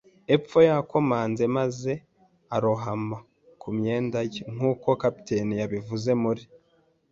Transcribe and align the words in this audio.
epfo 0.35 0.57
yakomanze, 0.69 1.43
maze 1.57 1.91
arohama 2.55 3.17
“ku 3.61 3.67
myenda 3.77 4.19
ye,” 4.33 4.41
nk'uko 4.55 4.87
kapiteni 5.01 5.53
yabivuze, 5.61 6.11
muri 6.23 6.43